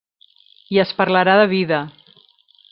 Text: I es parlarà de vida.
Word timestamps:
I 0.77 0.79
es 0.85 0.95
parlarà 1.01 1.37
de 1.43 1.45
vida. 1.53 1.85